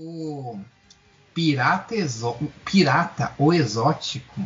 [0.00, 0.60] O
[1.34, 2.38] pirata, exó...
[2.64, 4.40] pirata ou exótico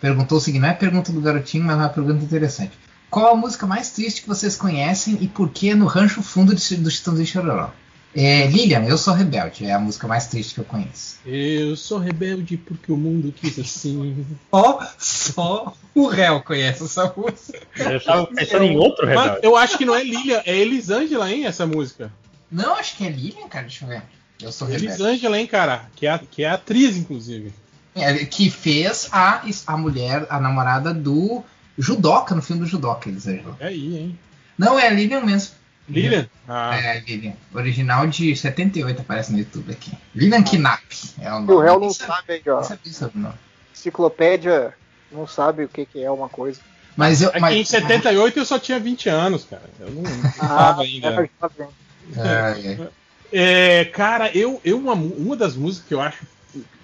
[0.00, 2.72] perguntou o seguinte: não é pergunta do garotinho, mas é uma pergunta interessante.
[3.08, 6.90] Qual a música mais triste que vocês conhecem e por que no Rancho Fundo do
[6.90, 7.70] Chitãozinho Chororó?
[8.14, 11.18] É, Lilian, Eu Sou Rebelde, é a música mais triste que eu conheço.
[11.24, 14.26] Eu sou rebelde porque o mundo quis assim.
[14.50, 17.60] Ó, só o réu conhece essa música.
[17.76, 19.40] Eu estava pensando em outro Mas rebelde.
[19.46, 22.12] eu acho que não é Lilian, é Elisângela, hein, essa música.
[22.50, 24.02] Não, acho que é Lilian, cara, deixa eu ver.
[24.42, 24.68] Eu Sou.
[24.70, 25.86] Elisângela, hein, cara?
[25.96, 27.52] Que é, a- que é atriz, inclusive.
[27.94, 31.42] É, que fez a, a mulher, a namorada do
[31.78, 33.56] Judoca, no filme do Judoca, Elisângela.
[33.60, 34.18] É aí, hein?
[34.58, 35.54] Não, é a Lilian mesmo.
[35.88, 36.26] Lilian?
[36.48, 37.34] Ah, É, Lilian.
[37.52, 39.92] Original de 78, aparece no YouTube aqui.
[40.14, 40.82] Lilian Knapp.
[41.20, 41.52] É o nome.
[41.52, 42.54] o réu não sabia- sabe aí, ó.
[42.60, 43.34] nem sabia sobre o nome.
[43.74, 44.74] Enciclopédia
[45.10, 46.60] não sabe o que, que é uma coisa.
[46.96, 47.30] Mas eu.
[47.30, 49.62] Aqui mas, em 78 eu só tinha 20 anos, cara.
[49.80, 51.28] Eu não, não Ah, ainda.
[52.16, 52.88] é, ai.
[53.32, 56.18] É, cara, eu, eu uma, uma das músicas que eu acho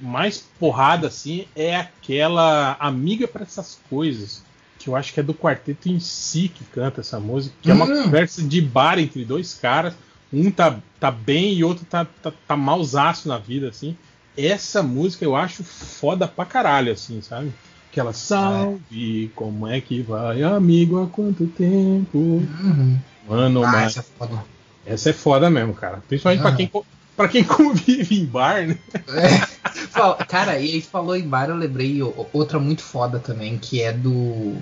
[0.00, 4.42] mais porrada assim é aquela Amiga para essas coisas,
[4.78, 7.74] que eu acho que é do quarteto em si que canta essa música, que é
[7.74, 8.04] uma Hum.
[8.04, 9.94] conversa de bar entre dois caras,
[10.32, 13.94] um tá, tá bem e outro tá, tá, tá mausaço na vida assim.
[14.36, 17.52] Essa música eu acho foda pra caralho assim, sabe?
[17.90, 22.16] Aquela salve, como é que vai, amigo, há quanto tempo?
[22.18, 22.98] Uhum.
[23.28, 24.44] Mano, Ah, mas essa é foda.
[24.88, 26.02] Essa é foda mesmo, cara.
[26.08, 26.56] Principalmente pra Ah.
[26.56, 26.86] quem, co-
[27.16, 28.78] pra quem convive em bar, né?
[28.94, 29.58] É.
[30.28, 32.00] Cara, e aí falou em bar, eu lembrei
[32.32, 34.56] outra muito foda também, que é do.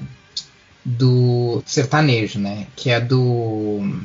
[0.85, 2.67] Do sertanejo, né?
[2.77, 3.99] Que é do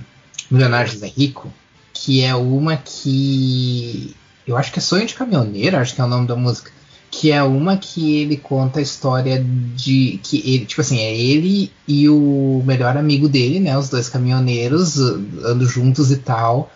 [0.49, 1.51] Milionário José Rico.
[1.93, 4.15] Que é uma que.
[4.47, 6.71] Eu acho que é Sonho de Caminhoneiro, acho que é o nome da música.
[7.11, 9.45] Que é uma que ele conta a história
[9.75, 10.17] de.
[10.23, 13.77] que ele, Tipo assim, é ele e o melhor amigo dele, né?
[13.77, 16.71] Os dois caminhoneiros uh, andam juntos e tal.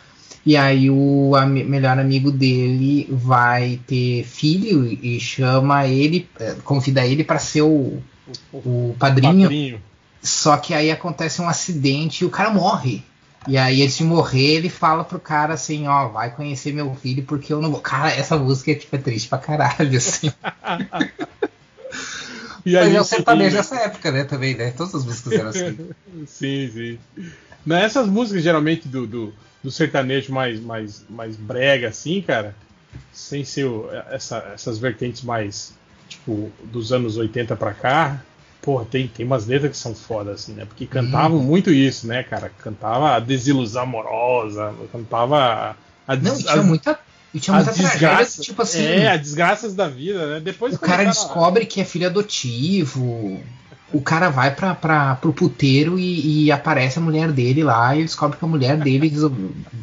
[0.46, 7.04] E aí o ami- melhor amigo dele vai ter filho e chama ele, eh, convida
[7.04, 7.98] ele para ser o,
[8.54, 9.44] o padrinho.
[9.44, 9.82] Padrinho.
[10.22, 13.02] Só que aí acontece um acidente e o cara morre.
[13.48, 17.24] E aí, antes de morrer, ele fala pro cara assim, ó, vai conhecer meu filho
[17.24, 17.80] porque eu não vou.
[17.80, 20.32] Cara, essa música é, tipo, é triste pra caralho, assim.
[22.66, 24.72] E Mas aí, é o sertanejo dessa época, né, também, né?
[24.72, 25.78] Todas as músicas eram assim.
[26.26, 27.00] sim, sim.
[27.64, 29.34] Nessas músicas, geralmente, do, do,
[29.64, 32.56] do sertanejo mais, mais, mais brega, assim, cara,
[33.14, 35.74] sem ser o- essa- essas vertentes mais,
[36.10, 38.20] tipo, dos anos 80 pra cá,
[38.66, 40.66] porra, tem, tem umas letras que são foda, assim, né?
[40.66, 42.50] Porque cantavam muito isso, né, cara?
[42.50, 45.76] Cantava a desilusão amorosa, cantava
[46.08, 47.00] a, Não, des- e tinha as- muita,
[47.34, 48.84] e tinha muita desgraças, tipo assim.
[48.84, 50.40] é, as desgraças da vida, né?
[50.40, 53.40] Depois O cara descobre que é filho adotivo.
[53.94, 58.00] O cara vai pra, pra, pro puteiro e, e aparece a mulher dele lá e
[58.00, 59.14] ele descobre que a mulher dele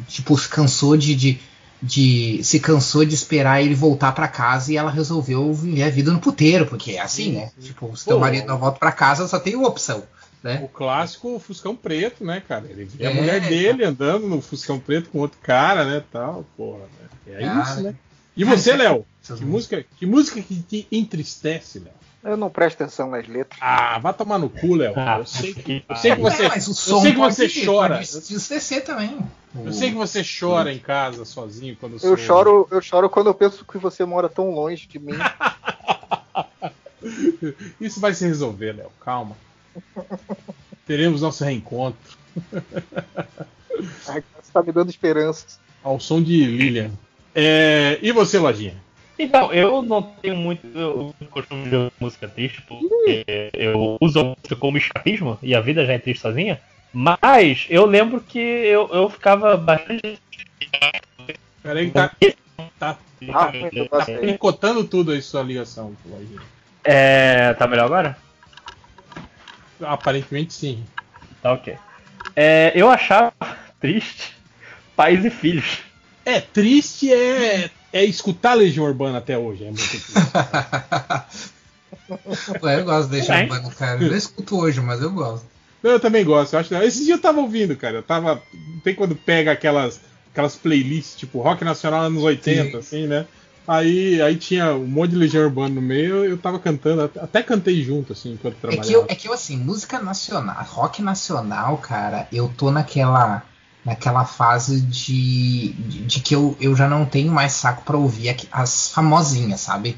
[0.07, 1.39] tipo, se cansou de, de,
[1.83, 6.11] de- se cansou de esperar ele voltar pra casa e ela resolveu viver a vida
[6.11, 7.51] no puteiro, porque é assim, Sim, né?
[7.59, 7.67] sim.
[7.67, 10.03] Tipo, se teu Pô, marido não volta pra casa, só tem uma opção,
[10.41, 10.61] né?
[10.63, 12.65] O clássico Fuscão Preto, né, cara?
[12.69, 16.45] Ele vê a É, mulher dele andando no Fuscão Preto com outro cara, né, tal,
[16.55, 16.79] porra.
[17.27, 17.35] Né?
[17.35, 17.95] É Cara, isso, né?
[18.35, 19.05] E você, é- Léo?
[19.37, 21.93] Que música, que música que te entristece, Léo?
[22.23, 23.59] Eu não presto atenção nas letras.
[23.61, 24.93] Ah, vai tomar no cu, Léo.
[24.95, 27.17] Ah, eu, sei, que eu sei que você, É, mas o eu som sei que
[27.17, 27.95] pode- você chora.
[27.97, 29.17] pode descer também.
[29.65, 33.27] Eu sei que você chora em casa sozinho quando Eu sou- choro, eu choro quando
[33.27, 35.13] eu penso que você mora tão longe de mim.
[37.79, 38.91] Isso vai se resolver, Léo.
[39.03, 39.35] Calma.
[40.85, 42.17] Teremos nosso reencontro
[44.07, 45.59] Ai, Você tá me dando esperanças.
[45.83, 46.91] ao som de Lilian.
[47.35, 48.75] É, e você, Lojinha?
[49.17, 50.67] Então, eu não tenho muito
[51.29, 55.93] costume de música triste, porque eu uso a música como escapismo e a vida já
[55.93, 56.59] é triste sozinha.
[56.93, 60.19] Mas eu lembro que eu, eu ficava bastante.
[61.61, 62.11] Peraí, que tá,
[62.77, 62.97] tá,
[63.33, 65.95] Ah, eu tá picotando tudo aí sua ligação.
[66.83, 67.53] É.
[67.53, 68.17] Tá melhor agora?
[69.81, 70.83] Aparentemente sim.
[71.41, 71.75] Tá ok.
[72.35, 73.33] É, eu achava
[73.79, 74.33] triste
[74.95, 75.79] pais e filhos.
[76.25, 79.63] É, triste é, é escutar Legião Urbana até hoje.
[79.63, 79.83] É muito.
[82.63, 83.43] Ué, eu gosto de deixar É.
[83.43, 84.01] urbano, cara.
[84.03, 85.45] Eu não escuto hoje, mas eu gosto.
[85.83, 86.53] eu também gosto.
[86.53, 87.97] Eu acho, esse dia eu tava ouvindo, cara.
[87.97, 88.41] Eu tava.
[88.83, 89.99] Tem quando pega aquelas,
[90.31, 92.77] aquelas playlists, tipo rock nacional anos 80, Sim.
[92.77, 93.25] assim, né?
[93.65, 97.81] Aí, aí tinha um monte de Legião Urbana no meio, eu tava cantando, até- cantei
[97.81, 98.87] junto, assim, enquanto É trabalhava.
[98.87, 103.41] que, eu, é que eu, assim, música nacional, rock nacional, cara, eu tô naquela
[103.85, 108.35] naquela fase de, de, de que eu, eu já não tenho mais saco pra ouvir
[108.51, 109.97] as famosinhas, sabe?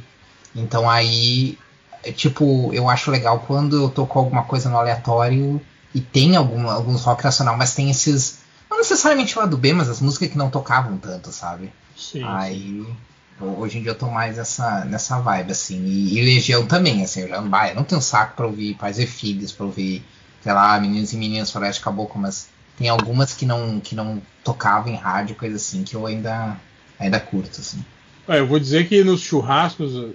[0.55, 1.57] Então aí,
[2.03, 5.61] é, tipo, eu acho legal quando eu tô com alguma coisa no aleatório
[5.93, 8.39] e tem algum, alguns rock nacional, mas tem esses.
[8.69, 11.71] Não necessariamente o lado B, mas as músicas que não tocavam tanto, sabe?
[11.95, 12.85] Sim, Aí
[13.39, 15.83] hoje em dia eu tô mais nessa, nessa vibe, assim.
[15.85, 18.75] E, e Legião também, assim, eu já não, bah, eu não tenho saco pra ouvir
[18.75, 20.03] Pais e Filhos, pra ouvir,
[20.41, 22.47] sei lá, Meninos e Meninas Floresta Caboclo, mas
[22.77, 26.57] tem algumas que não, que não tocavam em rádio, coisa assim, que eu ainda,
[26.99, 27.83] ainda curto, assim.
[28.27, 30.11] É, eu vou dizer que nos churrascos,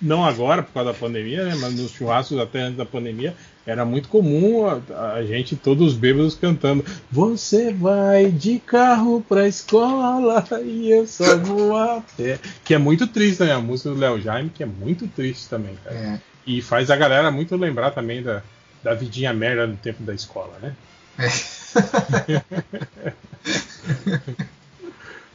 [0.00, 3.34] não agora por causa da pandemia, né, mas nos churrascos até antes da pandemia,
[3.66, 9.48] era muito comum a, a gente, todos os bêbados cantando Você vai de carro pra
[9.48, 12.38] escola e eu só vou a pé.
[12.62, 13.52] Que é muito triste, né?
[13.52, 15.96] A música do Léo Jaime, que é muito triste também, cara.
[15.96, 18.42] É, E faz a galera muito lembrar também da,
[18.82, 20.74] da vidinha merda no tempo da escola, né?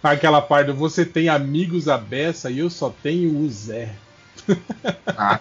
[0.02, 3.94] Aquela parte você tem amigos a beça e eu só tenho o Zé.
[5.08, 5.40] ah.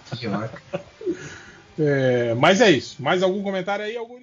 [1.79, 3.01] É, mas é isso.
[3.01, 4.21] Mais algum comentário aí, algum?